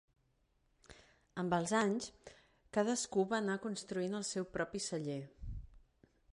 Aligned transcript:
Amb 1.43 1.55
els 1.57 1.73
anys, 1.81 2.07
cadascú 2.79 3.27
va 3.35 3.39
anar 3.41 3.59
construint 3.69 4.21
el 4.21 4.27
seu 4.33 4.51
propi 4.59 4.85
celler. 4.91 5.23